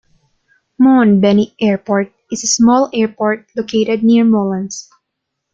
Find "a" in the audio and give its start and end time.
2.43-2.47